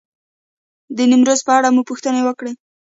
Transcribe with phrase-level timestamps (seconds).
[0.95, 2.51] د نیمروز په اړه مو پوښتنې وکړې.